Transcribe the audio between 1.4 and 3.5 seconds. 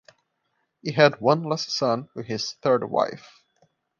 last son with his third wife.